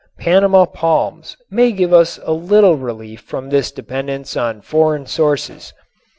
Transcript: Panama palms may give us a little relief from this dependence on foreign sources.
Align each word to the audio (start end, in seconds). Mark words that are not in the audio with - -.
Panama 0.17 0.65
palms 0.65 1.37
may 1.51 1.71
give 1.71 1.93
us 1.93 2.19
a 2.23 2.33
little 2.33 2.75
relief 2.75 3.19
from 3.21 3.51
this 3.51 3.71
dependence 3.71 4.35
on 4.35 4.59
foreign 4.59 5.05
sources. 5.05 5.73